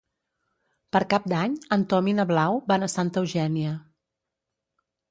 [0.95, 3.79] Per Cap d'Any en Tom i na Blau van a Santa Eugènia.